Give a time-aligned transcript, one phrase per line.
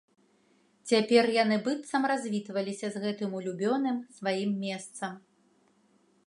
[0.91, 5.13] Цяпер яны быццам развітваліся з гэтым улюбёным сваім месцам.